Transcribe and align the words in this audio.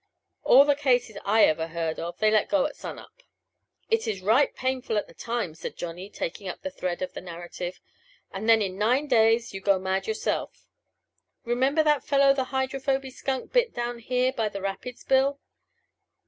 All 0.43 0.65
the 0.65 0.73
cases 0.75 1.17
I 1.25 1.43
ever 1.43 1.67
heard 1.67 1.99
of 1.99 2.17
they 2.17 2.31
let 2.31 2.49
go 2.49 2.65
at 2.65 2.75
sunup." 2.75 3.21
"It 3.91 4.07
is 4.07 4.23
right 4.23 4.51
painful 4.55 4.97
at 4.97 5.05
the 5.07 5.13
time," 5.13 5.53
said 5.53 5.75
Johnny, 5.77 6.09
taking 6.09 6.47
up 6.47 6.63
the 6.63 6.71
thread 6.71 7.03
of 7.03 7.13
the 7.13 7.21
narrative; 7.21 7.79
"and 8.33 8.49
then 8.49 8.63
in 8.63 8.79
nine 8.79 9.05
days 9.05 9.53
you 9.53 9.61
go 9.61 9.77
mad 9.77 10.07
yourself. 10.07 10.65
Remember 11.45 11.83
that 11.83 12.03
fellow 12.03 12.33
the 12.33 12.45
Hydrophoby 12.45 13.11
Skunk 13.11 13.53
bit 13.53 13.75
down 13.75 13.99
here 13.99 14.33
by 14.33 14.49
the 14.49 14.59
rapids, 14.59 15.03
Bill? 15.03 15.39